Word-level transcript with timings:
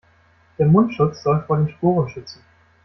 Der 0.57 0.65
Mundschutz 0.65 1.21
soll 1.21 1.43
vor 1.47 1.57
den 1.57 1.69
Sporen 1.69 2.09
schützen. 2.09 2.41